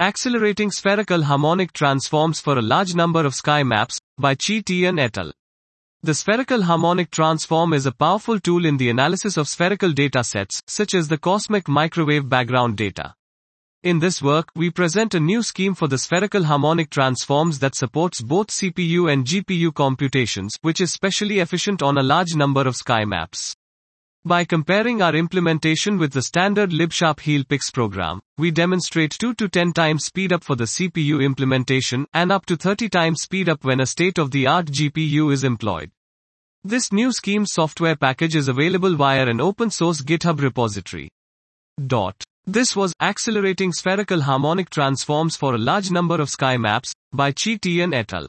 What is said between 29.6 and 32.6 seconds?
times speedup for the CPU implementation and up to